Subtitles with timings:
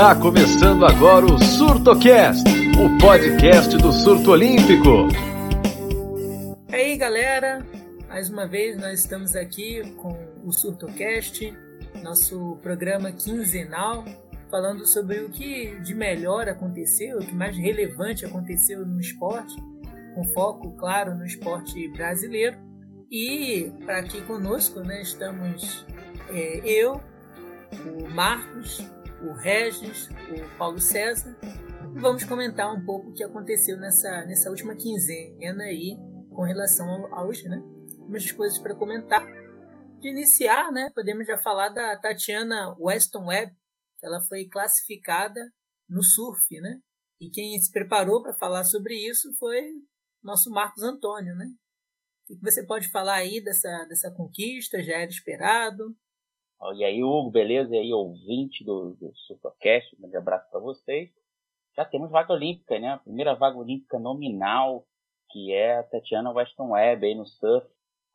[0.00, 5.08] Está começando agora o SurtoCast, o podcast do surto olímpico.
[6.70, 7.62] E aí, galera,
[8.08, 11.54] mais uma vez nós estamos aqui com o SurtoCast,
[12.02, 14.02] nosso programa quinzenal,
[14.50, 19.54] falando sobre o que de melhor aconteceu, o que mais relevante aconteceu no esporte,
[20.14, 22.56] com foco, claro, no esporte brasileiro.
[23.10, 25.84] E para aqui conosco, né, estamos
[26.30, 27.02] é, eu,
[27.84, 28.82] o Marcos,
[29.22, 31.36] o Regis, o Paulo César.
[31.94, 35.96] E vamos comentar um pouco o que aconteceu nessa, nessa última quinzena aí
[36.30, 37.62] com relação aos, né?
[37.98, 39.26] Umas coisas para comentar.
[40.00, 40.90] De iniciar, né?
[40.94, 43.52] Podemos já falar da Tatiana Weston Webb.
[44.02, 45.40] Ela foi classificada
[45.88, 46.80] no surf, né?
[47.20, 49.62] E quem se preparou para falar sobre isso foi
[50.22, 51.46] nosso Marcos Antônio, né?
[52.30, 54.82] O que você pode falar aí dessa, dessa conquista?
[54.82, 55.94] Já era esperado?
[56.74, 57.74] E aí, Hugo, beleza?
[57.74, 61.10] E aí, ouvinte do, do Supercast, um grande abraço para vocês.
[61.74, 62.90] Já temos vaga olímpica, né?
[62.90, 64.84] A primeira vaga olímpica nominal,
[65.30, 67.66] que é a Tatiana Weston Webb aí no surf.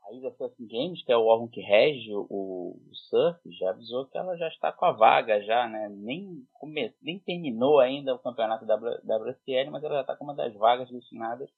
[0.08, 2.80] A ISA Surfing Games, que é o órgão que rege o, o,
[3.10, 5.90] surf, já avisou que ela já está com a vaga já, né?
[5.90, 10.36] Nem, come, nem terminou ainda o campeonato da WSL, mas ela já está com uma
[10.36, 11.50] das vagas destinadas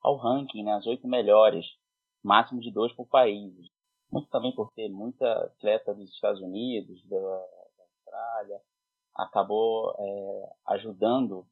[0.00, 0.74] ao ranking, né?
[0.74, 1.66] As oito melhores,
[2.22, 3.52] máximo de dois por país
[4.16, 8.60] muito também por ter muita atleta dos Estados Unidos, da, da Austrália,
[9.14, 11.46] acabou é, ajudando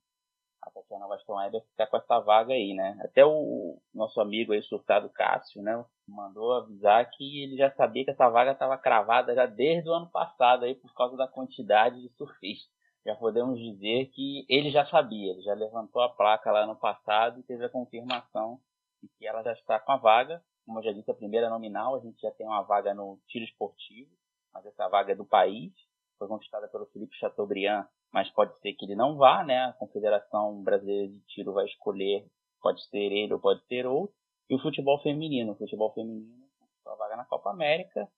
[0.63, 2.99] a Tatiana Baston Weber ficar com essa vaga aí, né?
[3.03, 5.85] Até o nosso amigo aí, surtado Cássio, né?
[6.09, 10.09] Mandou avisar que ele já sabia que essa vaga estava cravada já desde o ano
[10.09, 12.73] passado aí por causa da quantidade de surfistas.
[13.05, 17.39] Já podemos dizer que ele já sabia, ele já levantou a placa lá no passado
[17.39, 18.59] e teve a confirmação
[19.03, 21.97] de que ela já está com a vaga como eu já disse, a primeira nominal,
[21.97, 24.11] a gente já tem uma vaga no tiro esportivo,
[24.53, 25.73] mas essa vaga é do país,
[26.19, 29.65] foi conquistada pelo Felipe Chateaubriand, mas pode ser que ele não vá, né?
[29.65, 32.27] A Confederação Brasileira de Tiro vai escolher,
[32.61, 34.15] pode ser ele ou pode ser outro.
[34.49, 38.09] E o futebol feminino, o futebol feminino conquistou a vaga na Copa América,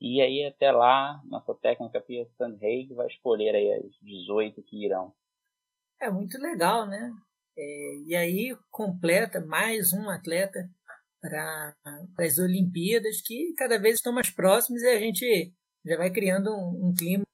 [0.00, 5.12] e aí até lá, nossa técnica Pia Sandhaig vai escolher aí as 18 que irão.
[6.00, 7.12] É muito legal, né?
[7.58, 10.70] É, e aí completa mais um atleta
[11.20, 11.74] para
[12.18, 15.52] as Olimpíadas, que cada vez estão mais próximas e a gente
[15.84, 17.24] já vai criando um, um clima.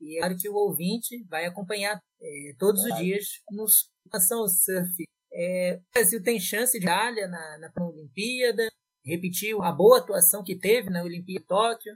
[0.00, 3.64] E é claro que o ouvinte vai acompanhar é, todos os dias no
[4.12, 5.04] Nação Surf.
[5.32, 8.68] É, o Brasil tem chance de medalha na, na Olimpíada,
[9.04, 11.94] repetiu a boa atuação que teve na Olimpíada de Tóquio.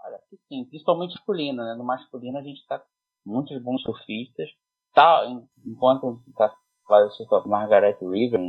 [0.00, 1.74] Olha, sim, principalmente masculino, né?
[1.76, 2.86] No masculino a gente está com
[3.24, 4.48] muitos bons surfistas.
[4.94, 5.22] Tá,
[5.64, 6.52] enquanto está
[6.86, 8.40] fazendo surf Margaret River,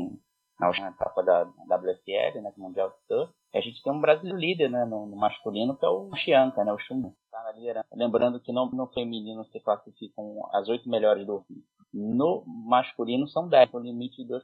[0.60, 3.34] na última etapa da WSL, né, Mundial de Surf.
[3.54, 6.74] A gente tem um brasileiro líder né, no, no masculino, que é o Chianca, né,
[6.74, 7.14] o Chum.
[7.32, 7.54] Tá
[7.94, 11.64] Lembrando que no, no feminino se classificam as oito melhores do Rio.
[11.94, 14.44] No masculino são dez, o limite de dois.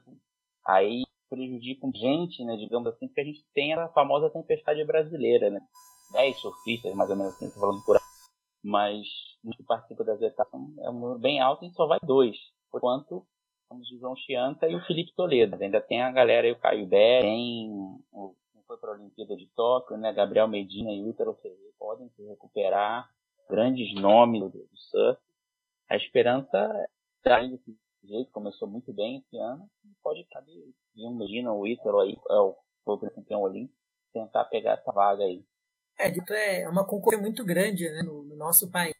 [0.66, 5.60] Aí prejudicam gente, né, digamos assim, porque a gente tem a famosa tempestade brasileira, né?
[6.12, 8.02] Dez surfistas, mais ou menos assim, falando por aí.
[8.64, 9.06] Mas
[9.44, 12.36] os que participam das etapas é um número bem alto e só vai dois.
[12.74, 13.24] Enquanto
[13.68, 15.56] temos o João Chianta e o Felipe Toledo.
[15.60, 17.70] Ainda tem a galera aí, o Caio Bé, tem
[18.12, 18.34] o
[18.66, 20.12] foi para a Olimpíada de Tóquio, né?
[20.12, 23.08] Gabriel Medina e Útero Ferreira podem se recuperar.
[23.48, 25.20] Grandes nomes do, do surf.
[25.88, 26.88] A esperança
[27.18, 29.68] está indo desse jeito, começou muito bem esse ano.
[30.02, 30.52] Pode caber
[30.98, 32.56] um Medina, o Ítalo aí, é o,
[32.86, 33.78] o campeão olímpico,
[34.12, 35.44] tentar pegar essa vaga aí.
[35.98, 38.94] É, é uma concorrência muito grande né, no, no nosso país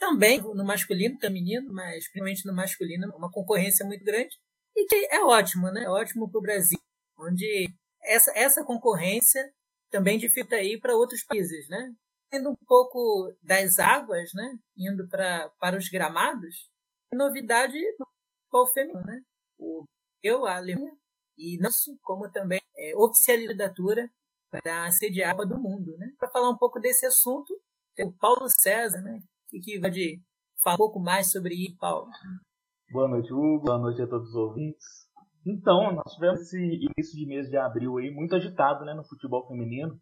[0.00, 4.34] também no masculino, feminino, mas principalmente no masculino, uma concorrência muito grande.
[4.74, 5.84] E que é ótimo, né?
[5.84, 6.78] É ótimo para o Brasil,
[7.18, 7.68] onde
[8.02, 9.52] essa, essa concorrência
[9.90, 11.94] também dificulta aí para outros países, né?
[12.32, 14.58] Indo um pouco das águas, né?
[14.76, 16.70] Indo pra, para os gramados,
[17.12, 18.06] novidade no
[18.42, 19.22] futebol feminino, né?
[19.58, 19.84] O
[20.22, 20.96] eu, a Alemanha,
[21.36, 21.70] e não
[22.02, 24.10] como também é, oficializatura
[24.50, 26.12] para sediar a Copa do Mundo, né?
[26.18, 27.52] Para falar um pouco desse assunto,
[27.94, 29.22] tem o Paulo César, né?
[29.50, 30.22] Que, que pode
[30.62, 32.08] falar um pouco mais sobre isso, Paulo?
[32.90, 33.64] Boa noite, Hugo.
[33.64, 34.84] Boa noite a todos os ouvintes.
[35.46, 39.46] Então, nós tivemos esse início de mês de abril aí muito agitado né, no futebol
[39.46, 39.98] feminino.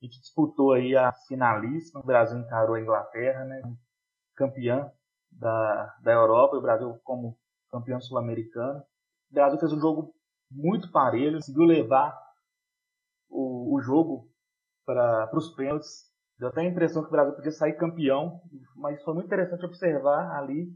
[0.00, 3.62] A gente disputou aí a finalíssima, o Brasil encarou a Inglaterra, né,
[4.36, 4.90] campeã
[5.30, 7.38] da, da Europa, e o Brasil como
[7.70, 8.80] campeão sul-americano.
[9.30, 10.14] O Brasil fez um jogo
[10.50, 12.14] muito parelho, conseguiu levar
[13.30, 14.30] o, o jogo
[14.84, 16.11] para os pênaltis.
[16.42, 18.40] Deu até a impressão que o Brasil podia sair campeão,
[18.74, 20.66] mas foi muito interessante observar ali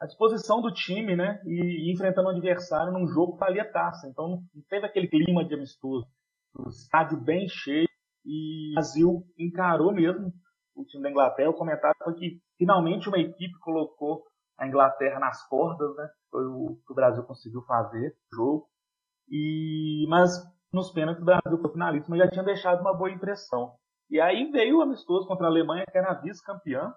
[0.00, 1.42] a disposição do time, né?
[1.44, 4.06] E, e enfrentando o adversário num jogo que valia taça.
[4.06, 6.06] Então não teve aquele clima de amistoso.
[6.56, 7.88] O estádio bem cheio
[8.24, 10.32] e o Brasil encarou mesmo
[10.76, 11.50] o time da Inglaterra.
[11.50, 14.22] O comentário foi que finalmente uma equipe colocou
[14.56, 16.08] a Inglaterra nas cordas, né?
[16.30, 18.68] Foi o que o Brasil conseguiu fazer no jogo.
[19.28, 20.30] E, mas
[20.72, 23.74] nos pênaltis o Brasil foi finalista, mas já tinha deixado uma boa impressão.
[24.08, 26.94] E aí veio o amistoso contra a Alemanha, que era vice-campeã,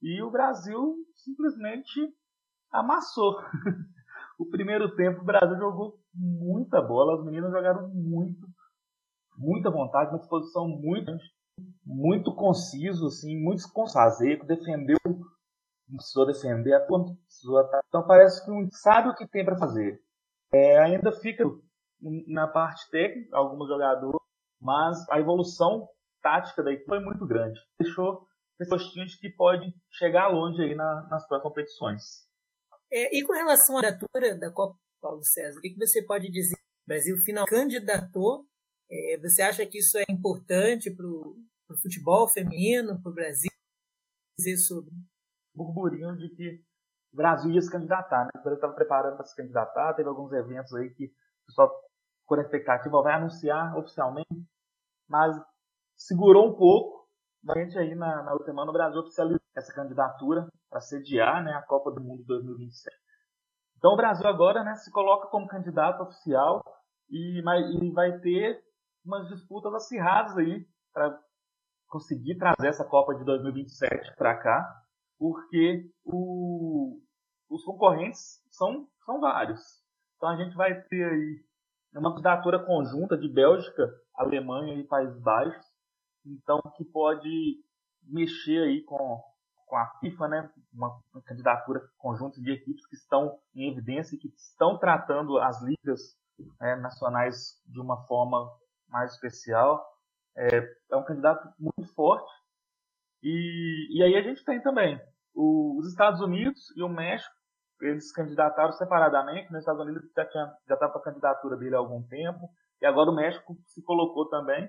[0.00, 2.12] e o Brasil simplesmente
[2.70, 3.36] amassou.
[4.38, 8.46] o primeiro tempo o Brasil jogou muita bola, as meninas jogaram muito,
[9.36, 11.12] muita vontade, uma disposição muito
[11.84, 19.08] muito conciso, assim, muito consazeco, defendeu, não precisou defender, a precisou Então parece que sabe
[19.08, 20.00] o que tem para fazer.
[20.52, 21.44] É, ainda fica
[22.26, 24.20] na parte técnica, alguns jogadores,
[24.60, 25.88] mas a evolução
[26.22, 27.58] tática daí foi muito grande.
[27.80, 28.26] Deixou
[28.58, 28.82] pessoas
[29.20, 32.02] que pode chegar longe aí na, nas próximas competições.
[32.90, 36.56] É, e com relação à candidatura da Copa Paulo César, o que, você pode dizer?
[36.56, 38.46] O Brasil final candidatou.
[38.90, 41.36] É, você acha que isso é importante para o
[41.82, 43.50] futebol feminino, para o Brasil?
[44.38, 44.90] Dizer sobre.
[45.54, 46.64] Burburinho de que
[47.12, 48.30] o Brasil ia se candidatar, né?
[48.36, 51.70] O Brasil estava preparando para se candidatar, teve alguns eventos aí que o pessoal
[52.22, 54.46] ficou na expectativa, vai anunciar oficialmente,
[55.08, 55.36] mas
[55.98, 57.06] segurou um pouco.
[57.50, 61.52] A gente aí na, na última semana o Brasil oficializou essa candidatura para sediar né,
[61.52, 62.96] a Copa do Mundo 2027.
[63.76, 66.62] Então o Brasil agora né, se coloca como candidato oficial
[67.10, 68.62] e, e vai ter
[69.04, 71.18] umas disputas acirradas aí para
[71.88, 74.82] conseguir trazer essa Copa de 2027 para cá,
[75.18, 77.00] porque o,
[77.48, 79.60] os concorrentes são, são vários.
[80.16, 81.44] Então a gente vai ter aí
[81.94, 85.64] uma candidatura conjunta de Bélgica, Alemanha e Países Baixos,
[86.32, 87.62] então que pode
[88.02, 89.22] mexer aí com,
[89.66, 94.18] com a FIFA, né, uma, uma candidatura conjunta de equipes que estão em evidência e
[94.18, 96.16] que estão tratando as ligas
[96.60, 98.50] é, nacionais de uma forma
[98.88, 99.84] mais especial.
[100.36, 100.58] É,
[100.90, 102.30] é um candidato muito forte.
[103.22, 105.00] E, e aí a gente tem também
[105.34, 107.34] o, os Estados Unidos e o México,
[107.80, 109.50] eles candidataram separadamente.
[109.52, 110.24] Nos Estados Unidos já
[110.66, 112.48] já estava com a candidatura dele há algum tempo
[112.80, 114.68] e agora o México se colocou também.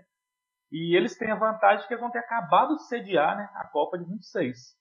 [0.71, 3.97] E eles têm a vantagem que eles vão ter acabado de sediar né, a Copa
[3.97, 4.77] de 26.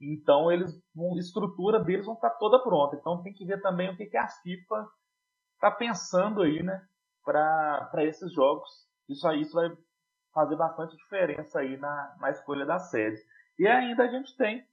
[0.00, 2.96] Então eles a estrutura deles vão estar toda pronta.
[2.96, 4.88] Então tem que ver também o que, que a FIFA
[5.54, 6.86] está pensando aí, né,
[7.24, 8.68] para esses jogos.
[9.08, 9.70] Isso aí isso vai
[10.32, 13.20] fazer bastante diferença aí na, na escolha da sede.
[13.58, 14.66] E ainda a gente tem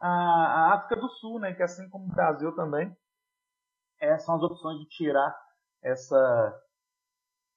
[0.00, 2.94] a, a África do Sul, né, que assim como o Brasil também,
[4.00, 5.34] é, são as opções de tirar
[5.82, 6.60] essa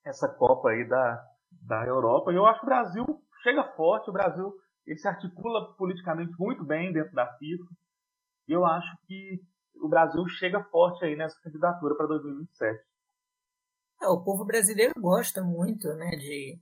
[0.06, 1.28] essa Copa aí da,
[1.62, 2.31] da Europa.
[2.31, 3.06] E eu acho que o Brasil
[3.44, 4.54] chega forte, o Brasil
[4.86, 7.65] ele se articula politicamente muito bem dentro da FIFA.
[8.48, 9.42] E eu acho que
[9.75, 12.80] o Brasil chega forte aí nessa candidatura para 2027.
[14.01, 16.59] É, o povo brasileiro gosta muito né, de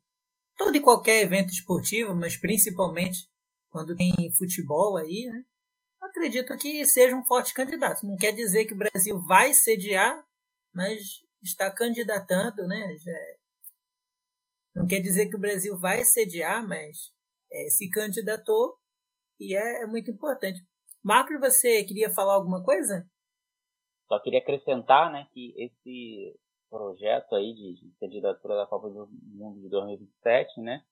[0.57, 3.29] todo e qualquer evento esportivo, mas principalmente
[3.69, 5.43] quando tem futebol aí, né?
[6.01, 8.05] Acredito que seja um forte candidato.
[8.05, 10.23] Não quer dizer que o Brasil vai sediar,
[10.73, 12.95] mas está candidatando, né?
[14.75, 17.13] Não quer dizer que o Brasil vai sediar, mas
[17.51, 18.75] é, se candidatou
[19.39, 20.59] e é, é, muito importante.
[21.01, 23.07] Marcos, você queria falar alguma coisa?
[24.07, 26.37] Só queria acrescentar né, que esse
[26.69, 30.83] projeto aí de, de candidatura da Copa do Mundo de 2027 né,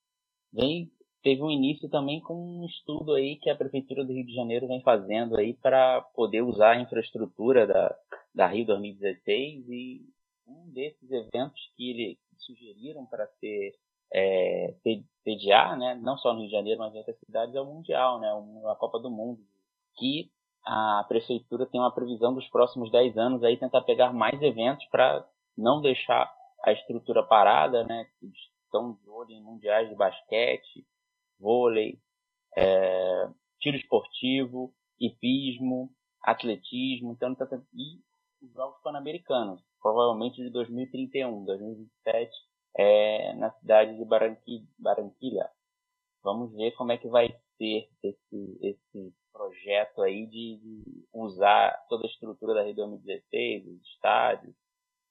[0.53, 0.89] vem,
[1.21, 4.67] teve um início também com um estudo aí que a Prefeitura do Rio de Janeiro
[4.67, 7.95] vem fazendo aí para poder usar a infraestrutura da,
[8.33, 10.01] da Rio 2016 e
[10.47, 13.73] um desses eventos que ele sugeriram para ser
[14.13, 14.75] é,
[15.23, 18.19] sediar, né, não só no Rio de Janeiro, mas em outras cidades, é o Mundial,
[18.19, 18.29] né,
[18.71, 19.41] a Copa do Mundo,
[19.97, 20.31] que
[20.65, 25.27] a prefeitura tem uma previsão dos próximos 10 anos aí tentar pegar mais eventos para
[25.57, 26.31] não deixar
[26.63, 30.85] a estrutura parada, né, estão de olho em mundiais de basquete,
[31.39, 31.99] vôlei,
[32.55, 35.89] é, tiro esportivo, hipismo,
[36.23, 37.99] atletismo, então tá, e
[38.41, 42.31] os Jogos Pan-Americanos, provavelmente de 2031, 2027,
[42.77, 44.05] é, na cidade de
[44.79, 45.51] Barranquilla.
[46.23, 52.05] Vamos ver como é que vai ser esse, esse projeto aí de, de usar toda
[52.05, 54.55] a estrutura da Rio 2016, os estádios,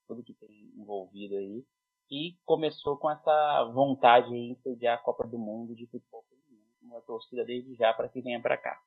[0.09, 1.63] tudo que tem envolvido aí.
[2.11, 6.67] E começou com essa vontade de sediar a Copa do Mundo de futebol feminino.
[6.83, 8.81] Uma torcida desde já para que venha para cá.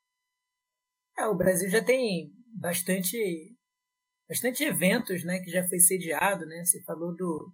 [1.17, 3.55] É, o Brasil já tem bastante
[4.27, 6.63] bastante eventos, né, que já foi sediado, né?
[6.63, 7.53] Você falou do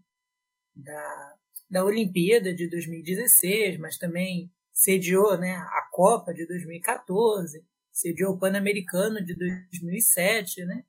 [0.75, 1.35] da,
[1.69, 9.23] da Olimpíada de 2016, mas também sediou, né, a Copa de 2014, sediou o Pan-Americano
[9.23, 10.83] de 2007, né?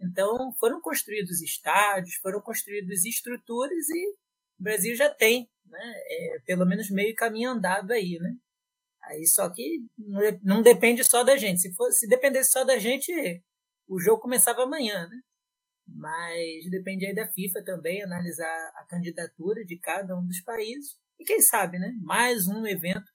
[0.00, 4.08] Então foram construídos estádios, foram construídas estruturas e
[4.58, 5.92] o Brasil já tem, né?
[6.10, 8.36] É, pelo menos meio caminho andado aí, né?
[9.04, 9.80] Aí só que
[10.42, 11.60] não depende só da gente.
[11.60, 13.12] Se, for, se dependesse só da gente,
[13.88, 15.20] o jogo começava amanhã, né?
[15.94, 20.98] Mas depende aí da FIFA também analisar a candidatura de cada um dos países.
[21.18, 21.92] E quem sabe, né?
[22.00, 23.10] Mais um evento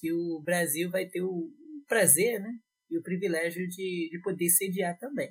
[0.00, 1.50] que o Brasil vai ter o
[1.86, 2.50] prazer, né?
[2.90, 5.28] E o privilégio de, de poder sediar também.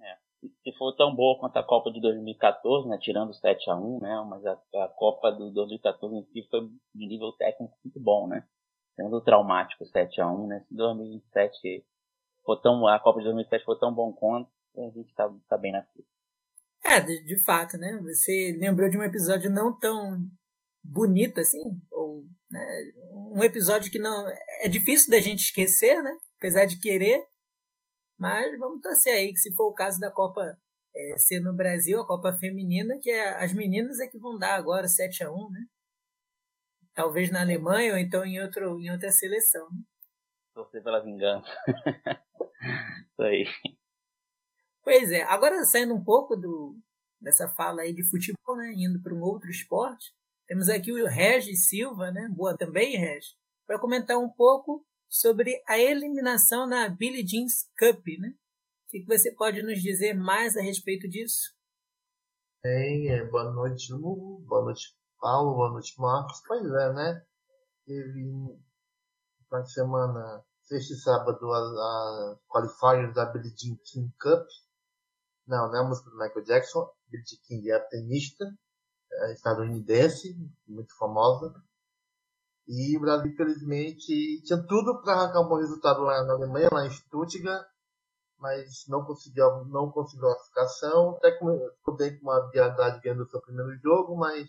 [0.00, 0.16] É.
[0.62, 2.98] Se for tão boa quanto a Copa de 2014, né?
[3.00, 4.26] Tirando o 7 a 1 né?
[4.28, 8.46] Mas a, a Copa de 2014 em si foi de nível técnico muito bom, né?
[8.94, 10.64] Sendo traumático 7 a 1 né?
[10.68, 11.84] Se 2007
[12.44, 15.72] for tão, a Copa de 2007 for tão bom quanto, a gente tá, tá bem
[15.72, 16.06] na fila.
[16.88, 17.98] É, de, de, fato, né?
[18.02, 20.18] Você lembrou de um episódio não tão
[20.82, 22.60] bonito assim, ou né,
[23.34, 24.28] um episódio que não
[24.60, 26.16] é difícil da gente esquecer, né?
[26.38, 27.26] Apesar de querer,
[28.18, 30.56] mas vamos torcer aí que se for o caso da Copa
[30.94, 34.54] é, ser no Brasil, a Copa Feminina, que é, as meninas é que vão dar
[34.54, 35.60] agora 7 a 1 né?
[36.94, 39.68] Talvez na Alemanha ou então em, outro, em outra seleção.
[40.54, 41.46] Torcer pela vingança.
[43.12, 43.44] Isso aí.
[44.86, 46.78] Pois é, agora saindo um pouco do,
[47.20, 50.14] dessa fala aí de futebol, né, indo para um outro esporte,
[50.46, 53.34] temos aqui o Regis Silva, né, boa também, Regis,
[53.66, 58.28] para comentar um pouco sobre a eliminação na Billie Jeans Cup, né?
[58.28, 61.52] O que você pode nos dizer mais a respeito disso?
[62.62, 66.40] Bem, é, boa noite, Hugo, boa noite, Paulo, boa noite, Marcos.
[66.46, 67.26] Pois é, né?
[67.84, 68.56] Teve
[69.50, 74.46] na semana, sexta e sábado, a, qualifiers da Billie Jean King Cup,
[75.46, 76.90] não, não é a música do Michael Jackson.
[77.08, 78.44] Billie King é a tenista
[79.12, 80.36] é estadunidense,
[80.66, 81.54] muito famosa.
[82.68, 86.84] E o Brasil, infelizmente, tinha tudo para arrancar um bom resultado lá na Alemanha, lá
[86.84, 87.66] em Stuttgart,
[88.38, 91.16] mas não conseguiu, não conseguiu a classificação.
[91.16, 94.48] Até ficou bem com uma viadade ganhando o seu primeiro jogo, mas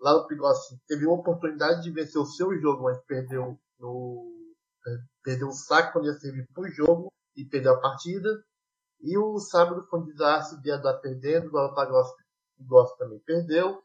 [0.00, 4.36] lá no Pigossi teve uma oportunidade de vencer o seu jogo, mas perdeu no
[5.22, 8.42] perdeu o saco quando ia servir para o jogo e perdeu a partida.
[9.00, 13.80] E o sábado foi um desastre, de dar perdendo, o Galatasaray também perdeu.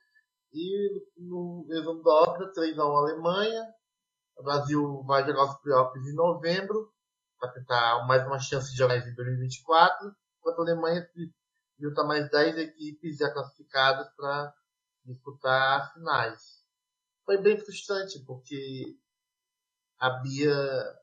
[0.52, 3.74] E no resumo da ópera, 3x1 Alemanha.
[4.38, 6.92] O Brasil vai jogar os playoffs em novembro,
[7.40, 10.12] para tentar mais uma chance de jogar em 2024.
[10.40, 11.08] Enquanto a Alemanha
[11.80, 14.54] junta mais 10 equipes já classificadas para
[15.06, 16.64] disputar as finais.
[17.26, 18.98] Foi bem frustrante, porque
[20.00, 20.54] a Bia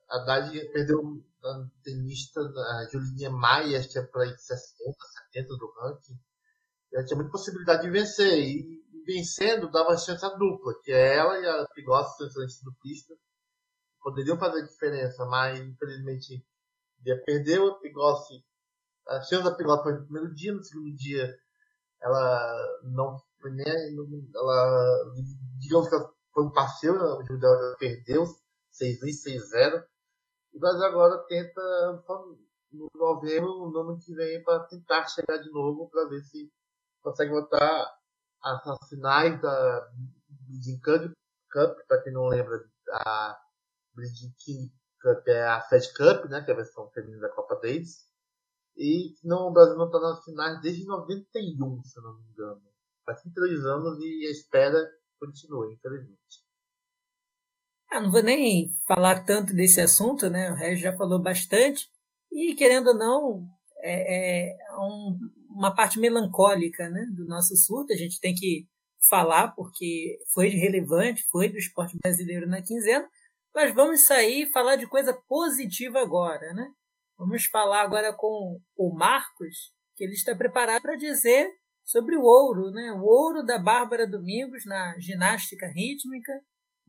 [0.09, 4.97] Haddad perdeu a tenista a Julinha Maia, tinha para 60,
[5.33, 6.19] 70 do ranking.
[6.93, 8.39] Ela tinha muita possibilidade de vencer.
[8.39, 11.67] E, vencendo dava chance a dupla, que é ela e a
[12.17, 13.19] são excelentes duplistas.
[14.03, 16.45] Poderiam fazer diferença, mas infelizmente
[16.99, 17.69] Bia perdeu.
[17.69, 18.45] A Pigossi,
[19.09, 21.35] a chance da Pigossi foi no primeiro dia, no segundo dia
[22.03, 23.67] ela não foi nem.
[24.35, 25.13] Ela,
[25.59, 29.85] digamos que ela foi um passeio, o Judeu perdeu 6-1 6-0
[30.53, 31.61] o Brasil agora tenta,
[32.73, 36.51] no novembro, no ano que vem, para tentar chegar de novo, para ver se
[37.03, 37.93] consegue voltar
[38.43, 39.91] às finais da
[40.29, 43.41] Bleeding Cup, para quem não lembra, a
[43.95, 47.57] Bleeding King Cup é a Fed Cup, né, que é a versão feminina da Copa
[47.57, 48.09] Davis.
[48.77, 52.63] E não, o Brasil não está nas finais desde 91, se não me engano.
[53.05, 56.50] Faz 33 anos e a espera continua, infelizmente.
[57.91, 60.51] Ah, não vou nem falar tanto desse assunto, né?
[60.53, 61.89] O Regis já falou bastante.
[62.31, 63.49] E, querendo ou não,
[63.83, 65.19] é, é um,
[65.49, 67.93] uma parte melancólica né, do nosso surto.
[67.93, 68.69] A gente tem que
[69.09, 73.09] falar, porque foi relevante, foi do esporte brasileiro na quinzena.
[73.53, 76.71] Mas vamos sair e falar de coisa positiva agora, né?
[77.19, 81.51] Vamos falar agora com o Marcos, que ele está preparado para dizer
[81.85, 82.93] sobre o ouro, né?
[82.93, 86.33] O ouro da Bárbara Domingos na ginástica rítmica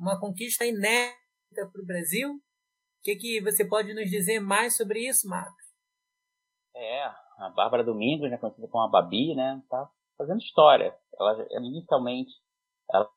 [0.02, 2.32] uma conquista inédita para o Brasil.
[2.32, 5.64] O que, que você pode nos dizer mais sobre isso, Marcos?
[6.76, 7.04] É,
[7.38, 10.96] a Bárbara Domingos, né, conhecida como a Babi, né, tá fazendo história.
[11.20, 12.32] Ela inicialmente
[12.92, 13.08] ela,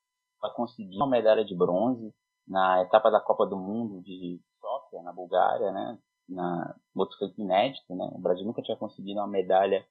[0.43, 2.15] ela conseguiu uma medalha de bronze
[2.47, 5.99] na etapa da Copa do Mundo de Sofia, na Bulgária, né,
[6.29, 6.77] na
[7.19, 8.11] feito inédito, né.
[8.13, 9.87] O Brasil nunca tinha conseguido uma medalha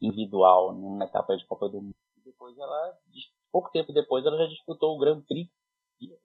[0.00, 1.94] individual numa etapa de Copa do Mundo.
[2.24, 2.98] Depois ela,
[3.50, 5.50] pouco tempo depois, ela já disputou o Grand Prix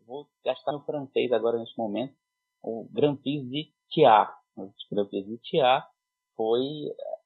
[0.05, 2.13] vou gastar no francês agora nesse momento,
[2.61, 4.29] o Grand Prix de Tia.
[4.55, 5.83] O Grand Prix de Tia
[6.35, 6.61] foi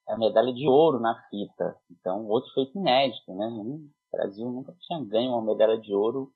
[0.08, 1.78] a medalha de ouro na fita.
[1.90, 3.48] Então, outro feito inédito, né?
[3.48, 6.34] O Brasil nunca tinha ganho uma medalha de ouro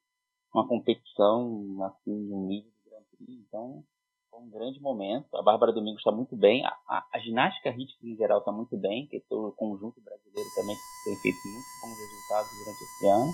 [0.55, 3.43] uma competição assim de um nível do Grand Prix.
[3.45, 3.84] Então,
[4.31, 5.36] foi um grande momento.
[5.36, 6.65] A Bárbara Domingos está muito bem.
[6.65, 10.75] A, a, a, ginástica rítmica em geral está muito bem, que o conjunto brasileiro também
[11.03, 13.31] tem feito muito bons resultados durante esse ano.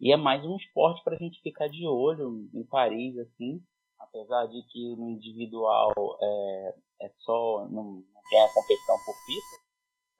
[0.00, 3.60] E é mais um esporte para a gente ficar de olho em Paris, assim,
[3.98, 9.56] apesar de que no individual é, é só, não, não tem a competição por pista,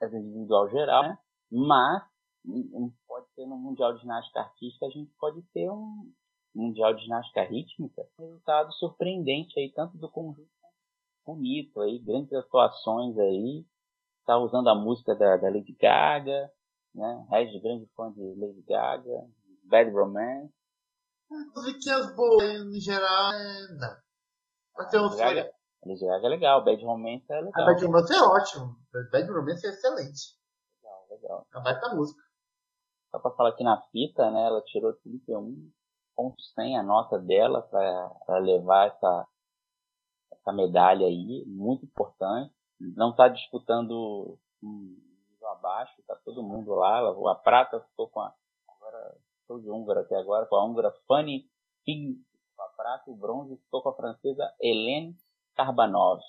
[0.00, 1.18] essa individual geral, né?
[1.50, 2.02] Mas
[3.06, 6.12] pode ser no Mundial de Ginástica Artística, a gente pode ter um
[6.54, 10.48] Mundial de Ginástica Rítmica, resultado surpreendente aí, tanto do conjunto
[11.24, 13.64] bonito aí, grandes atuações aí,
[14.26, 16.50] tá usando a música da, da Lady Gaga,
[16.94, 17.26] né?
[17.30, 19.28] Regis, grande fã de Lady Gaga,
[19.68, 20.52] Bad Romance.
[21.54, 23.68] Musiquinhas boas, no geral, é...
[23.78, 23.96] não.
[24.76, 25.50] Mas tem outros Gaga,
[25.84, 27.62] Lady Gaga é legal, Bad Romance é legal.
[27.62, 28.76] A Bad Romance é ótimo,
[29.12, 30.38] Bad Romance é excelente.
[30.82, 31.46] Legal, legal.
[31.52, 32.22] A baita música.
[33.10, 34.46] Só pra falar aqui na fita, né?
[34.46, 35.70] Ela tirou 31
[36.14, 39.26] pontos sem a nota dela para levar essa,
[40.32, 42.52] essa medalha aí, muito importante.
[42.78, 44.96] Não está disputando um
[45.30, 47.00] nível abaixo, está todo mundo lá.
[47.32, 48.34] A prata ficou com a.
[49.48, 51.50] Estou de húngara até agora, com a húngara Fanny
[51.82, 52.22] Fig
[52.54, 55.16] com a prata, o bronze ficou com a francesa Helene
[55.54, 56.20] Karbanov.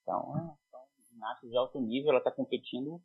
[0.00, 2.98] Então, é, são ginastas de alto nível, ela está competindo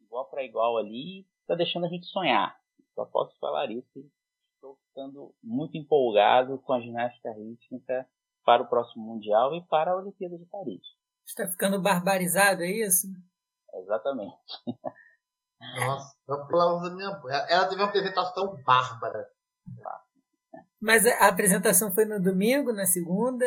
[0.00, 2.58] igual para igual ali está deixando a gente sonhar.
[2.94, 4.10] Só posso falar isso.
[4.54, 8.08] Estou ficando muito empolgado com a ginástica rítmica
[8.46, 10.80] para o próximo Mundial e para a Olimpíada de Paris.
[11.26, 13.08] Está ficando barbarizado, é isso?
[13.74, 14.38] Exatamente.
[15.60, 17.20] Nossa, eu minha...
[17.48, 19.28] ela teve uma apresentação bárbara.
[20.80, 23.44] Mas a apresentação foi no domingo, na segunda?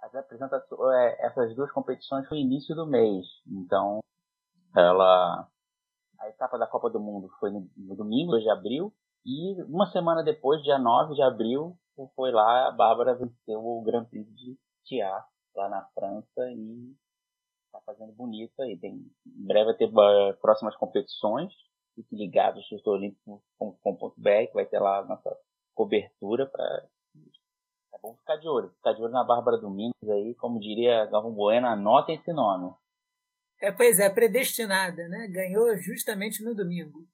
[0.00, 3.24] As apresentações, é, essas duas competições foi início do mês.
[3.46, 4.00] Então,
[4.76, 5.48] ela
[6.22, 8.92] a etapa da Copa do Mundo foi no, domingo, 2 de abril,
[9.26, 11.76] e uma semana depois, dia 9 de abril,
[12.14, 15.24] foi lá, a Bárbara venceu o Grand Prix de Tiá,
[15.54, 16.94] lá na França, e
[17.72, 18.78] tá fazendo bonito aí.
[18.78, 21.52] Tem, em breve vai ter uh, próximas competições,
[21.94, 25.36] fique ligado no surtoolímpico.com.br, que vai ter lá a nossa
[25.74, 26.86] cobertura para
[27.94, 28.70] é bom ficar de olho.
[28.70, 32.74] Ficar de olho na Bárbara Domingos aí, como diria Galvão Bueno, anota esse nome.
[33.60, 35.28] É, pois é, predestinada, né?
[35.28, 37.06] Ganhou justamente no domingo.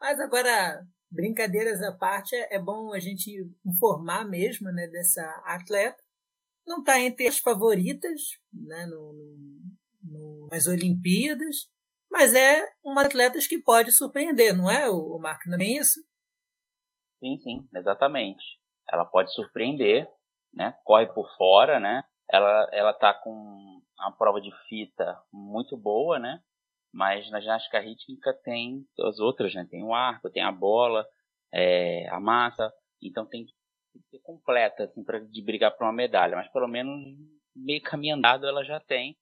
[0.00, 3.30] Mas agora, brincadeiras à parte, é bom a gente
[3.64, 6.02] informar mesmo né, dessa atleta.
[6.66, 8.20] Não está entre as favoritas
[8.52, 9.12] né, no,
[10.06, 11.68] no, nas Olimpíadas,
[12.10, 15.48] mas é uma atleta que pode surpreender, não é, o, o Marco?
[15.48, 16.00] Não é isso?
[17.18, 18.44] Sim, sim, exatamente.
[18.88, 20.08] Ela pode surpreender,
[20.52, 20.76] né?
[20.84, 22.04] Corre por fora, né?
[22.30, 26.40] Ela, ela tá com a prova de fita muito boa, né?
[26.92, 29.66] Mas na ginástica rítmica tem as outras, né?
[29.70, 31.06] Tem o arco, tem a bola,
[31.52, 32.72] é, a massa.
[33.02, 33.52] Então tem que
[34.10, 36.36] ser completa, assim, para de brigar por uma medalha.
[36.36, 36.96] Mas pelo menos
[37.54, 39.16] meio caminho andado ela já tem.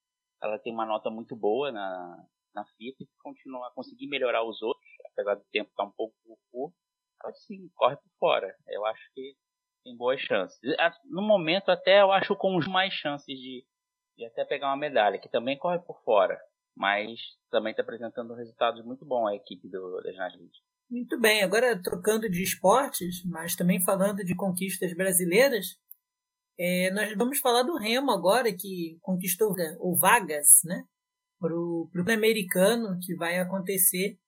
[0.44, 4.60] Ela tem uma nota muito boa na, na fita e continua a conseguir melhorar os
[4.62, 6.14] outros, apesar do tempo estar tá um pouco
[6.52, 6.76] curto.
[7.22, 8.54] Ela sim, corre por fora.
[8.68, 9.34] Eu acho que
[9.82, 10.58] tem boas chances.
[11.04, 13.64] No momento até eu acho com mais chances de
[14.16, 16.40] e até pegar uma medalha, que também corre por fora,
[16.76, 17.18] mas
[17.50, 20.44] também está apresentando resultados muito bons a equipe do, da ginástica.
[20.88, 25.78] Muito bem, agora trocando de esportes, mas também falando de conquistas brasileiras,
[26.58, 30.84] é, nós vamos falar do Remo agora, que conquistou o vagas né,
[31.40, 34.18] para o Pan-Americano, que vai acontecer.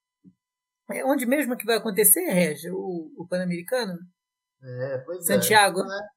[0.90, 3.98] É onde mesmo que vai acontecer, Regia, o, o Pan-Americano?
[4.62, 5.80] É, pois Santiago.
[5.80, 5.82] é.
[5.82, 6.08] Santiago, né?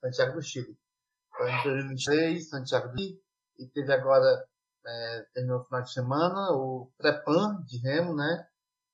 [0.00, 0.76] Santiago do Chile.
[1.36, 3.20] Foi em 2023, Santiago de
[3.58, 4.44] e teve agora,
[4.86, 8.46] é, terminou o final de semana, o pré-pan de remo, né?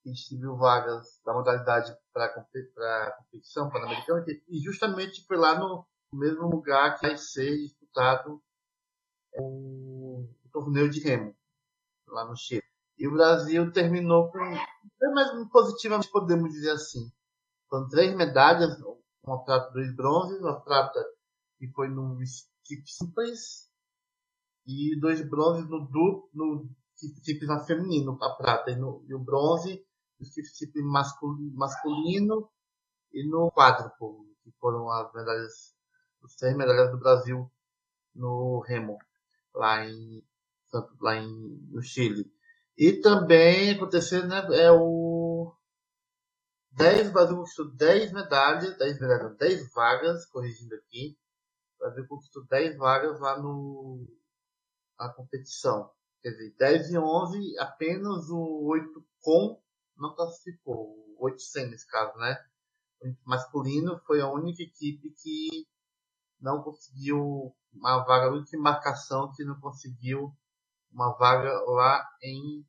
[0.03, 6.49] Que distribuiu vagas da modalidade para a competição pan-americana e justamente foi lá no mesmo
[6.49, 8.43] lugar que vai ser disputado
[9.35, 11.35] o, o torneio de remo,
[12.07, 12.63] lá no Chile.
[12.99, 17.13] E o Brasil terminou com, é mais positivamente podemos dizer assim,
[17.69, 18.77] são três medalhas,
[19.25, 20.99] uma prata, dois bronzes, uma prata
[21.59, 23.69] que foi no skip simples
[24.67, 29.19] e dois bronzes no duplo, no skip na feminino, a prata e, no, e o
[29.19, 29.85] bronze
[30.19, 32.51] no skip masculino, masculino
[33.13, 35.75] e no quádruplo, que foram as medalhas,
[36.25, 37.51] as três medalhas do Brasil
[38.15, 38.99] no remo,
[39.55, 40.23] lá em
[41.01, 42.31] lá em, no Chile.
[42.77, 45.53] E também aconteceu, né, é o
[46.73, 51.19] 10, o Brasil conquistou 10 medalhas, 10 medalhas, 10 vagas, corrigindo aqui,
[51.77, 54.07] o Brasil conquistou 10 vagas lá no,
[54.99, 55.91] na competição.
[56.23, 59.61] Quer dizer, 10 e 11, apenas o 8 com
[59.97, 60.95] não classificou.
[61.17, 62.37] O 8 sem nesse caso, né?
[63.01, 65.67] O masculino foi a única equipe que
[66.41, 70.33] não conseguiu uma vaga, única marcação que não conseguiu
[70.93, 72.65] uma vaga lá em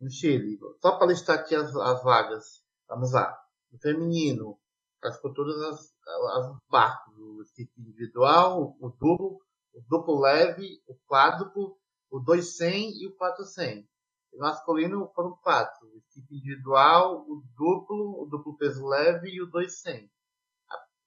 [0.00, 0.58] no Chile.
[0.80, 2.62] Só para listar aqui as, as vagas.
[2.88, 3.36] Vamos lá.
[3.72, 4.58] O feminino,
[5.00, 5.94] classificou todas as,
[6.36, 9.40] as barcos, o equipe individual, o duplo,
[9.74, 11.76] o duplo leve, o quádruplo,
[12.10, 13.84] o 200 e o 400.
[14.32, 19.46] O masculino foram quatro: o equipe individual, o duplo, o duplo peso leve e o
[19.46, 20.15] 200.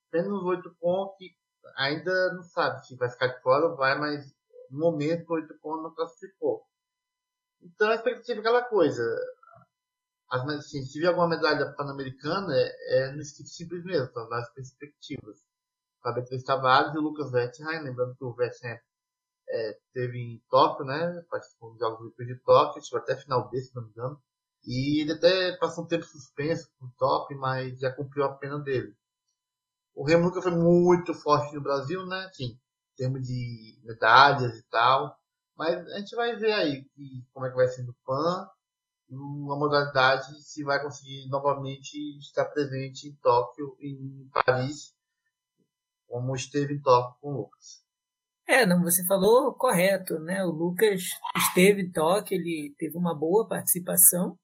[0.09, 1.35] Apenas oito pontos que
[1.77, 4.25] ainda não sabe se vai ficar de fora ou vai, mas
[4.69, 6.65] no momento o pontos não classificou.
[7.61, 9.03] Então a expectativa é aquela coisa.
[10.29, 14.53] As, assim, se vier alguma medalha pan-americana, é, é no esquife simples mesmo, são as
[14.53, 15.39] perspectivas.
[16.05, 18.77] O Beatriz Tavares e o Lucas Wertheim, lembrando que o Wertheim
[19.49, 21.21] é, teve em Tóquio, né?
[21.29, 24.21] Participou dos Jogos Olímpicos de Tóquio, chegou até a final B, se não me engano.
[24.65, 28.95] E ele até passou um tempo suspenso por Tóquio, mas já cumpriu a pena dele.
[29.99, 32.25] O Remo nunca foi muito forte no Brasil, né?
[32.29, 35.13] Assim, em termos de medalhas e tal.
[35.57, 38.49] Mas a gente vai ver aí que, como é que vai ser no PAN
[39.09, 44.93] uma modalidade se vai conseguir novamente estar presente em Tóquio e em Paris,
[46.07, 47.83] como esteve em Tóquio com o Lucas.
[48.47, 50.45] É, não, você falou correto, né?
[50.45, 51.01] O Lucas
[51.35, 54.39] esteve em Tóquio, ele teve uma boa participação,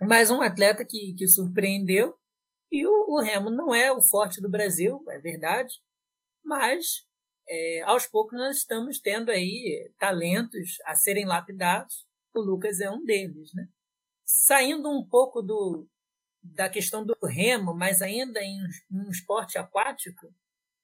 [0.00, 2.14] mas um atleta que, que surpreendeu.
[2.70, 5.74] E o, o Remo não é o forte do Brasil, é verdade,
[6.44, 7.06] mas
[7.48, 12.06] é, aos poucos nós estamos tendo aí talentos a serem lapidados.
[12.34, 13.68] O Lucas é um deles, né?
[14.24, 15.88] Saindo um pouco do,
[16.42, 18.58] da questão do remo, mas ainda em
[18.90, 20.34] um esporte aquático,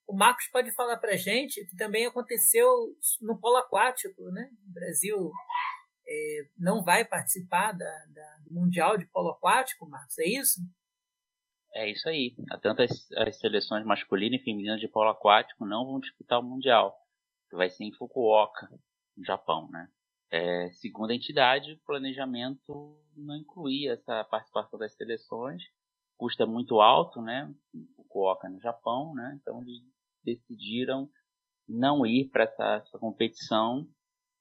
[0.07, 2.69] o Marcos pode falar para gente que também aconteceu
[3.21, 4.51] no polo aquático, né?
[4.69, 5.33] O Brasil
[6.07, 10.61] é, não vai participar da, da, do Mundial de Polo Aquático, Marcos, é isso?
[11.75, 12.35] É isso aí.
[12.61, 16.95] Tanto as, as seleções masculinas e femininas de polo aquático não vão disputar o Mundial,
[17.49, 18.69] que vai ser em Fukuoka,
[19.17, 19.89] no Japão, né?
[20.31, 25.63] É, segundo a entidade, o planejamento não incluía essa participação das seleções.
[26.17, 27.53] Custa muito alto, né?
[27.97, 29.39] Fukuoka no Japão, né?
[29.41, 29.81] Então eles
[30.23, 31.09] decidiram
[31.69, 33.89] não ir para essa, essa, competição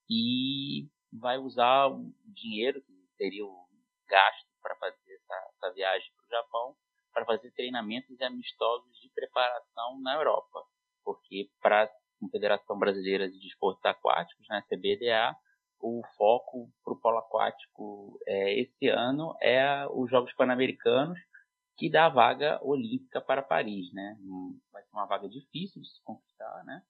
[0.09, 3.67] e vai usar o dinheiro que seria o
[4.07, 6.75] gasto para fazer essa, essa viagem para o Japão
[7.13, 10.63] para fazer treinamentos amistosos de preparação na Europa,
[11.03, 15.35] porque para a Confederação Brasileira de Desportos Aquáticos, né, CBDA,
[15.81, 21.19] o foco para o polo aquático é, esse ano é os Jogos Pan-Americanos,
[21.77, 24.15] que dá a vaga olímpica para Paris, né?
[24.71, 26.83] Vai ser uma vaga difícil de se conquistar, né?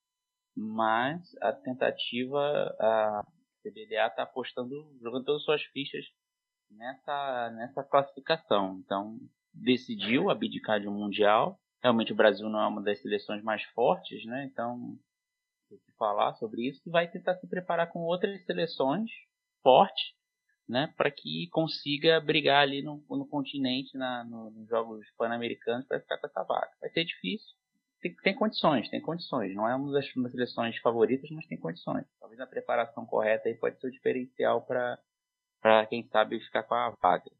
[0.53, 3.23] Mas a tentativa, a
[3.63, 6.05] CBDA está apostando, jogando todas as suas fichas
[6.69, 8.81] nessa, nessa classificação.
[8.83, 9.17] Então,
[9.53, 11.59] decidiu abdicar de um mundial.
[11.81, 14.45] Realmente o Brasil não é uma das seleções mais fortes, né?
[14.45, 14.97] Então,
[15.69, 19.09] tem que falar sobre isso e vai tentar se preparar com outras seleções
[19.63, 20.13] fortes,
[20.67, 20.93] né?
[20.97, 26.17] Para que consiga brigar ali no, no continente, na, no, nos Jogos Pan-Americanos, para ficar
[26.17, 26.71] com essa vaga.
[26.79, 27.55] Vai ser difícil.
[28.01, 29.55] Tem, tem, condições, tem condições.
[29.55, 32.05] Não é uma das, uma das seleções favoritas, mas tem condições.
[32.19, 36.95] Talvez a preparação correta aí pode ser o diferencial para quem sabe ficar com a
[37.01, 37.31] vaga.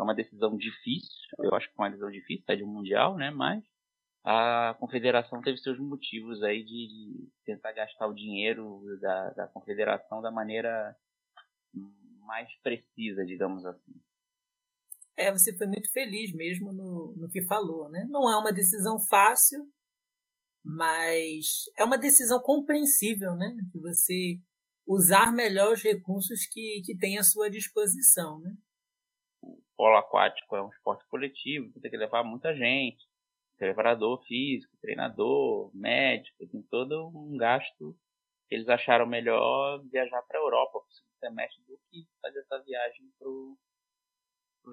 [0.00, 3.18] Foi uma decisão difícil, eu acho que foi uma decisão difícil, é de um mundial,
[3.18, 3.30] né?
[3.30, 3.62] Mas
[4.24, 10.30] a confederação teve seus motivos aí de, tentar gastar o dinheiro da, da confederação da
[10.30, 10.96] maneira
[12.20, 13.92] mais precisa, digamos assim.
[15.18, 18.06] É, você foi muito feliz mesmo no, no que falou, né?
[18.08, 19.70] Não é uma decisão fácil,
[20.64, 23.54] mas é uma decisão compreensível, né?
[23.70, 24.40] De você
[24.86, 28.56] usar melhor os recursos que, que tem à sua disposição, né?
[29.80, 33.08] Polo aquático é um esporte coletivo, tem que levar muita gente,
[33.56, 37.96] preparador físico, treinador, médico, tem todo um gasto.
[38.50, 42.62] Eles acharam melhor viajar para a Europa para o segundo semestre do que fazer essa
[42.62, 43.56] viagem para o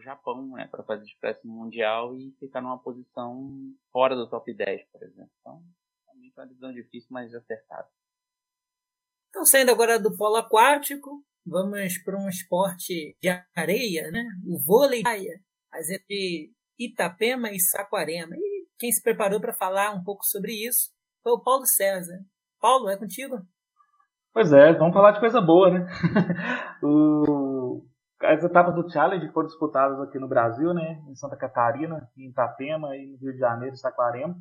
[0.01, 5.03] Japão, né, para fazer expresso mundial e ficar numa posição fora do top 10, por
[5.03, 5.31] exemplo.
[5.39, 5.63] Então,
[6.05, 7.87] realmente é uma decisão difícil, mas acertada.
[9.29, 14.25] Então, saindo agora do polo aquático, vamos para um esporte de areia, né?
[14.45, 15.39] O vôlei de areia,
[16.07, 18.35] de Itapema e Saquarema.
[18.35, 20.91] E quem se preparou para falar um pouco sobre isso
[21.23, 22.19] foi o Paulo César.
[22.59, 23.37] Paulo, é contigo?
[24.33, 25.87] Pois é, vamos falar de coisa boa, né?
[26.83, 27.83] o...
[28.21, 31.01] As etapas do Challenge foram disputadas aqui no Brasil, né?
[31.07, 34.33] Em Santa Catarina, em Itapema e no Rio de Janeiro e Saquarema.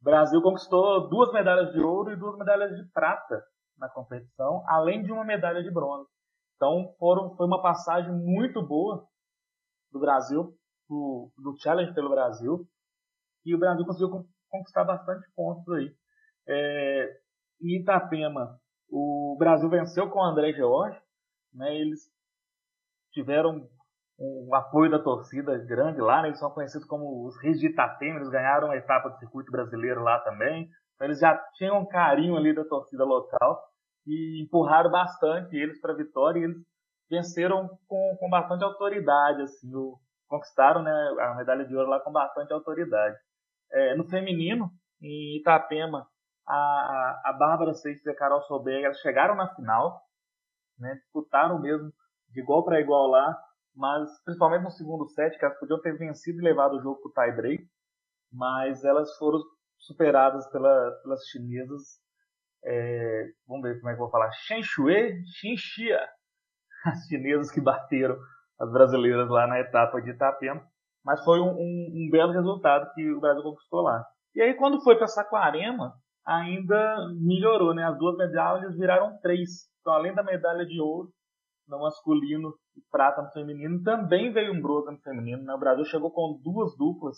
[0.00, 3.42] O Brasil conquistou duas medalhas de ouro e duas medalhas de prata
[3.78, 6.08] na competição, além de uma medalha de bronze.
[6.56, 9.06] Então foram, foi uma passagem muito boa
[9.92, 10.56] do Brasil,
[10.88, 12.66] do, do Challenge pelo Brasil,
[13.44, 15.94] e o Brasil conseguiu conquistar bastante pontos aí.
[16.46, 17.20] É,
[17.60, 18.58] em Itapema,
[18.90, 20.98] o Brasil venceu com o André George,
[21.52, 22.00] né, eles
[23.12, 23.68] tiveram
[24.18, 28.16] um apoio da torcida grande lá, né, eles são conhecidos como os Reis de Itapema,
[28.16, 32.36] eles ganharam a etapa do circuito brasileiro lá também, Então, eles já tinham um carinho
[32.36, 33.73] ali da torcida local
[34.06, 36.58] e empurraram bastante eles para a vitória e eles
[37.10, 42.12] venceram com, com bastante autoridade, assim, o, conquistaram né, a medalha de ouro lá com
[42.12, 43.16] bastante autoridade.
[43.72, 46.06] É, no feminino, em Itapema,
[46.46, 50.02] a, a Bárbara Seixas e a Carol elas chegaram na final,
[50.78, 51.92] né, disputaram mesmo
[52.30, 53.38] de igual para igual lá,
[53.74, 57.10] mas principalmente no segundo set, que elas podiam ter vencido e levado o jogo para
[57.10, 57.68] o tie break,
[58.32, 59.40] mas elas foram
[59.78, 62.00] superadas pela, pelas chinesas.
[62.66, 64.30] É, vamos ver como é que eu vou falar.
[64.32, 66.00] Shen Shue, Xin Xia.
[66.86, 68.16] As chinesas que bateram
[68.58, 70.62] as brasileiras lá na etapa de Itapema.
[71.04, 74.04] Mas foi um, um, um belo resultado que o Brasil conquistou lá.
[74.34, 75.92] E aí, quando foi para Saquarema,
[76.26, 77.84] ainda melhorou, né?
[77.84, 79.68] As duas medalhas viraram três.
[79.80, 81.10] Então, além da medalha de ouro
[81.68, 85.42] no masculino e prata no feminino, também veio um bronze no feminino.
[85.44, 85.54] Né?
[85.54, 87.16] O Brasil chegou com duas duplas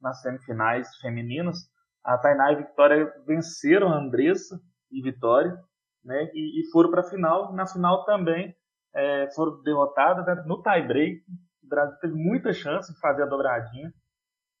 [0.00, 1.58] nas semifinais femininas.
[2.02, 4.58] A Tainá e a Vitória venceram a Andressa
[4.90, 5.56] e Vitória,
[6.04, 6.30] né?
[6.34, 7.52] E, e foram para a final.
[7.52, 8.54] Na final também
[8.94, 10.42] é, foram derrotadas né?
[10.46, 11.22] no tie break.
[11.62, 13.92] O Brasil teve muita chance de fazer a dobradinha,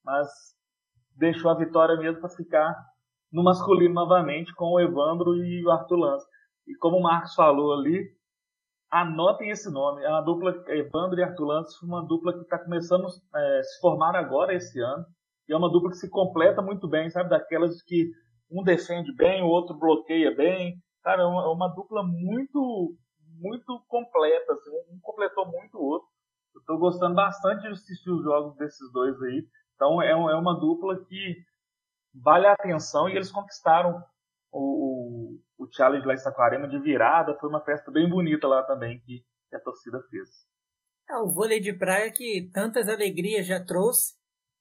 [0.04, 0.28] mas
[1.16, 2.74] deixou a vitória mesmo para ficar
[3.32, 6.26] no masculino novamente com o Evandro e o Arthur Lance.
[6.66, 8.08] E como o Marcos falou ali,
[8.90, 10.02] anotem esse nome.
[10.02, 13.80] É uma dupla, Evandro e Arthur Lance, uma dupla que está começando a é, se
[13.80, 15.04] formar agora esse ano.
[15.48, 17.30] E é uma dupla que se completa muito bem, sabe?
[17.30, 18.10] Daquelas que
[18.50, 20.76] um defende bem, o outro bloqueia bem.
[21.02, 22.96] Cara, é uma, é uma dupla muito,
[23.38, 24.52] muito completa.
[24.52, 26.08] Assim, um completou muito o outro.
[26.54, 29.46] Eu estou gostando bastante de assistir os jogos desses dois aí.
[29.74, 31.36] Então é, é uma dupla que
[32.14, 34.02] vale a atenção e eles conquistaram
[34.52, 37.38] o, o, o Challenge lá em Saquarema de virada.
[37.38, 40.28] Foi uma festa bem bonita lá também que, que a torcida fez.
[41.08, 44.14] É o vôlei de praia que tantas alegrias já trouxe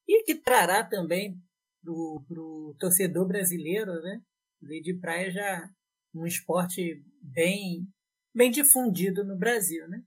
[0.08, 1.36] e que trará também
[1.84, 4.22] para o torcedor brasileiro, né?
[4.62, 5.70] O de praia já
[6.14, 7.88] um esporte bem
[8.34, 10.04] bem difundido no Brasil, né?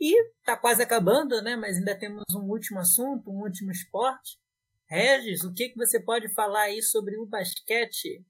[0.00, 1.56] E está quase acabando, né?
[1.56, 4.38] Mas ainda temos um último assunto, um último esporte,
[4.86, 8.24] Regis, o que, que você pode falar aí sobre o basquete?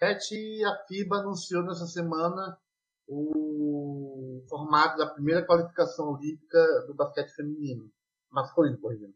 [0.00, 2.58] Basquete, a FIBA anunciou nessa semana
[3.06, 7.90] o formato da primeira qualificação olímpica do basquete feminino,
[8.30, 9.14] masculino, corrigindo.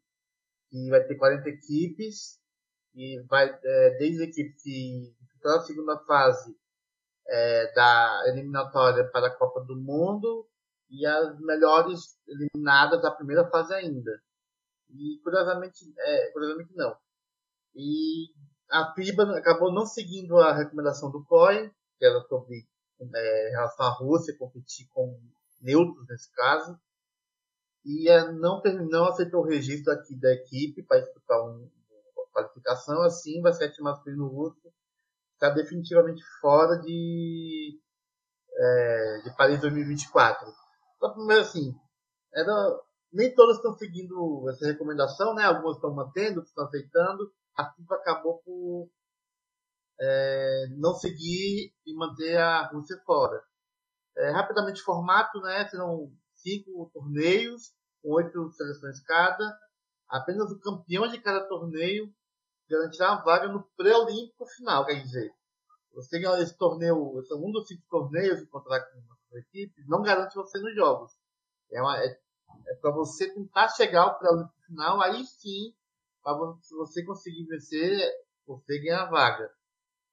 [0.72, 2.40] Que vai ter 40 equipes,
[2.94, 6.56] e vai é, desde a equipe que está na segunda fase
[7.28, 10.48] é, da eliminatória para a Copa do Mundo
[10.90, 14.10] e as melhores eliminadas da primeira fase ainda.
[14.90, 16.96] E curiosamente, é, curiosamente não.
[17.74, 18.30] E
[18.70, 22.66] a FIBA acabou não seguindo a recomendação do COI, que era sobre
[23.14, 25.18] é, relação à Rússia competir com
[25.60, 26.78] neutros nesse caso,
[27.84, 31.68] e não, não aceitou o registro aqui da equipe para disputar um,
[32.16, 34.72] uma qualificação, assim o basquete masculino russo
[35.34, 37.80] está definitivamente fora de,
[38.54, 40.46] é, de Paris 2024.
[40.96, 41.74] Então, primeiro assim,
[42.32, 42.80] era
[43.12, 45.44] nem todas estão seguindo essa recomendação, né?
[45.44, 47.30] Algumas estão mantendo, estão aceitando.
[47.58, 48.88] A FIFA acabou por
[50.00, 53.42] é, não seguir e manter a Rússia fora.
[54.16, 55.68] É, rapidamente formato, né?
[55.68, 56.10] Serão
[56.42, 59.58] cinco torneios, com oito seleções cada.
[60.08, 62.12] Apenas o campeão de cada torneio
[62.68, 65.32] garantirá a vaga no pré-olímpico final, quer dizer.
[65.94, 69.84] Você ganhar esse torneio, esse é um dos cinco torneios que contará com a equipe,
[69.86, 71.12] não garante você nos jogos.
[71.70, 72.22] É, é
[72.66, 74.18] é para você tentar chegar ao
[74.66, 75.74] final, aí sim,
[76.22, 76.36] para
[76.70, 78.10] você conseguir vencer,
[78.46, 79.50] você ganhar a vaga.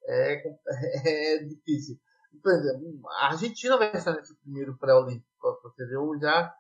[0.06, 0.44] É,
[1.38, 2.00] é difícil.
[2.42, 5.29] Por exemplo, a Argentina vai estar nesse primeiro pré-olímpico.
[5.42, 6.54] Você viu já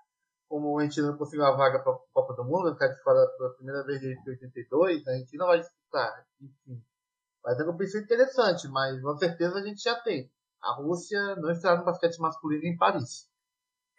[0.48, 3.54] como a Argentina conseguiu a vaga para a Copa do Mundo, ficar de fora pela
[3.56, 6.26] primeira vez desde 82, a Argentina vai disputar.
[6.42, 6.84] Enfim.
[7.44, 10.30] Vai ser uma competição interessante, mas com certeza a gente já tem.
[10.62, 13.30] A Rússia não estará no basquete masculino em Paris.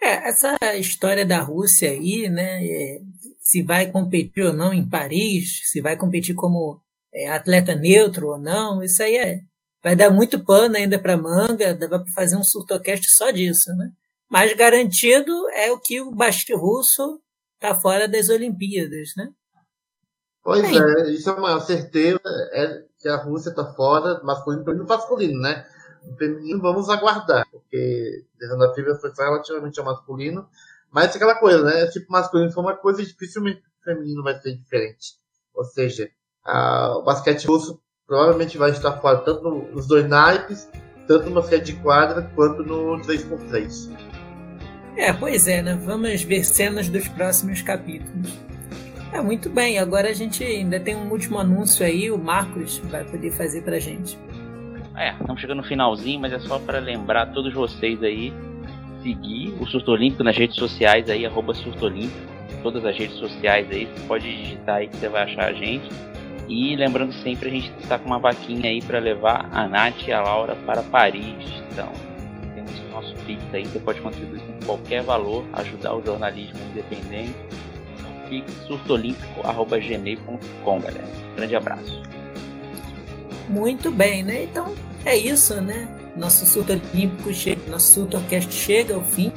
[0.03, 2.65] É, essa história da Rússia aí, né?
[2.65, 3.01] É,
[3.39, 6.83] se vai competir ou não em Paris, se vai competir como
[7.15, 9.41] é, atleta neutro ou não, isso aí é,
[9.83, 13.91] vai dar muito pano ainda para manga, dá para fazer um surtocast só disso, né?
[14.31, 17.21] Mas garantido é o que o basquete russo
[17.55, 19.29] está fora das Olimpíadas, né?
[20.43, 22.21] Pois é, é isso é uma certeza,
[22.53, 25.67] é que a Rússia está fora, masculino e masculino, né?
[26.05, 30.49] O feminino vamos aguardar, porque desde a FIBA foi relativamente ao masculino,
[30.91, 31.87] mas é aquela coisa, né?
[31.89, 35.15] Tipo, masculino foi uma coisa dificilmente o feminino vai ser diferente.
[35.55, 36.11] Ou seja,
[36.45, 40.69] a, o basquete russo provavelmente vai estar fora tanto nos dois naipes,
[41.07, 44.20] tanto no basquete de quadra quanto no 3x3.
[45.01, 45.79] É, pois é, né?
[45.83, 48.39] Vamos ver cenas dos próximos capítulos.
[49.11, 49.79] É, muito bem.
[49.79, 53.79] Agora a gente ainda tem um último anúncio aí, o Marcos vai poder fazer pra
[53.79, 54.19] gente.
[54.95, 58.31] É, estamos chegando no finalzinho, mas é só para lembrar todos vocês aí
[59.03, 62.21] seguir o Surto Olímpico nas redes sociais aí, arroba Surto Olímpico,
[62.63, 65.89] todas as redes sociais aí, você pode digitar aí que você vai achar a gente.
[66.47, 70.13] E lembrando sempre, a gente está com uma vaquinha aí para levar a Nath e
[70.13, 71.63] a Laura para Paris.
[71.73, 71.91] Então,
[72.91, 77.35] nosso Pix aí, você pode contribuir com qualquer valor, ajudar o jornalismo independente.
[78.29, 81.09] Pix surtolímpico.gmail.com, galera.
[81.37, 82.03] Grande abraço.
[83.49, 84.45] Muito bem, né?
[84.45, 85.89] Então é isso, né?
[86.17, 89.33] Nosso surto olímpico chega, nosso surtocast chega ao fim,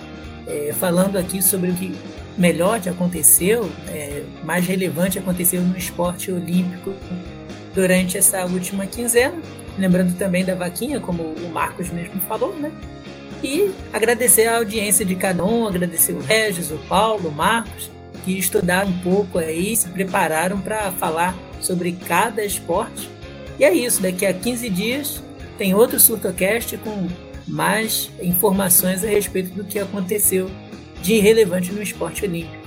[0.46, 1.96] é, falando aqui sobre o que
[2.38, 6.94] melhor te aconteceu, é, mais relevante aconteceu no esporte olímpico
[7.74, 9.42] durante essa última quinzena.
[9.78, 12.72] Lembrando também da vaquinha, como o Marcos mesmo falou, né?
[13.44, 17.92] E agradecer a audiência de cada um, agradecer o Regis, o Paulo, o Marcos,
[18.24, 23.10] que estudaram um pouco aí, se prepararam para falar sobre cada esporte.
[23.60, 25.22] E é isso, daqui a 15 dias
[25.58, 27.08] tem outro SurtoCast com
[27.46, 30.50] mais informações a respeito do que aconteceu
[31.02, 32.63] de irrelevante no esporte olímpico.